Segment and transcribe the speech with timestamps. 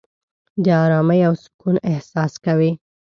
[0.63, 2.71] د آرامۍ او سکون احساس کوې.